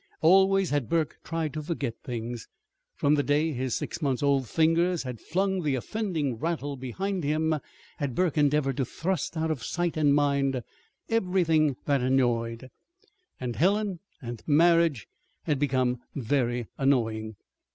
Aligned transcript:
Always 0.23 0.71
had 0.71 0.89
Burke 0.89 1.19
tried 1.23 1.53
to 1.53 1.61
forget 1.61 1.93
things. 2.03 2.47
From 2.95 3.13
the 3.13 3.21
day 3.21 3.51
his 3.51 3.75
six 3.75 4.01
months 4.01 4.23
old 4.23 4.47
fingers 4.49 5.03
had 5.03 5.21
flung 5.21 5.61
the 5.61 5.75
offending 5.75 6.39
rattle 6.39 6.75
behind 6.75 7.23
him 7.23 7.59
had 7.97 8.15
Burke 8.15 8.35
endeavored 8.35 8.77
to 8.77 8.83
thrust 8.85 9.37
out 9.37 9.51
of 9.51 9.63
sight 9.63 9.95
and 9.95 10.15
mind 10.15 10.63
everything 11.07 11.75
that 11.85 12.01
annoyed 12.01 12.71
and 13.39 13.55
Helen 13.57 13.99
and 14.23 14.41
marriage 14.47 15.07
had 15.43 15.59
become 15.59 15.99
very 16.15 16.65
annoying. 16.79 17.35